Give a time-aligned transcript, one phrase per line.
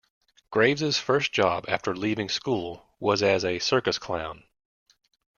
[0.49, 4.43] Graves's first job after leaving school was as a circus clown.